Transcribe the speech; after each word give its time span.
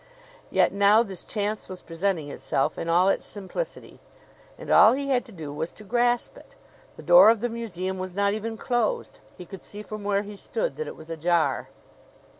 Yet 0.49 0.73
now 0.73 1.03
this 1.03 1.23
chance 1.23 1.69
was 1.69 1.83
presenting 1.83 2.29
itself 2.31 2.75
in 2.79 2.89
all 2.89 3.07
its 3.07 3.23
simplicity, 3.23 3.99
and 4.57 4.71
all 4.71 4.93
he 4.93 5.09
had 5.09 5.23
to 5.25 5.31
do 5.31 5.53
was 5.53 5.71
to 5.73 5.83
grasp 5.83 6.35
it. 6.37 6.55
The 6.97 7.03
door 7.03 7.29
of 7.29 7.39
the 7.39 7.49
museum 7.49 7.99
was 7.99 8.15
not 8.15 8.33
even 8.33 8.57
closed. 8.57 9.19
He 9.37 9.45
could 9.45 9.61
see 9.63 9.83
from 9.83 10.03
where 10.03 10.23
he 10.23 10.35
stood 10.35 10.75
that 10.77 10.87
it 10.87 10.95
was 10.95 11.11
ajar. 11.11 11.69